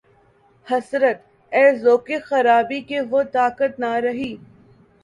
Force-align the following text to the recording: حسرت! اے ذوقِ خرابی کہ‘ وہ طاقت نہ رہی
حسرت! 0.67 1.19
اے 1.51 1.63
ذوقِ 1.83 2.07
خرابی 2.27 2.79
کہ‘ 2.87 2.99
وہ 3.11 3.21
طاقت 3.35 3.71
نہ 3.81 3.91
رہی 4.05 4.31